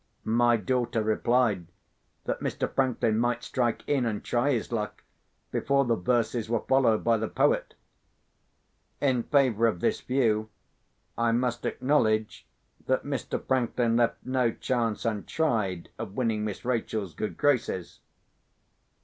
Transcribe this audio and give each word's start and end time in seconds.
My 0.25 0.57
daughter 0.57 1.03
replied, 1.03 1.67
that 2.25 2.39
Mr. 2.39 2.67
Franklin 2.73 3.19
might 3.19 3.43
strike 3.43 3.83
in, 3.85 4.03
and 4.07 4.23
try 4.23 4.49
his 4.49 4.71
luck, 4.71 5.03
before 5.51 5.85
the 5.85 5.95
verses 5.95 6.49
were 6.49 6.61
followed 6.67 7.03
by 7.03 7.17
the 7.17 7.27
poet. 7.27 7.75
In 8.99 9.21
favour 9.21 9.67
of 9.67 9.79
this 9.79 10.01
view, 10.01 10.49
I 11.19 11.31
must 11.33 11.67
acknowledge 11.67 12.47
that 12.87 13.03
Mr. 13.03 13.39
Franklin 13.47 13.95
left 13.97 14.17
no 14.25 14.51
chance 14.51 15.05
untried 15.05 15.89
of 15.99 16.15
winning 16.17 16.43
Miss 16.43 16.65
Rachel's 16.65 17.13
good 17.13 17.37
graces. 17.37 17.99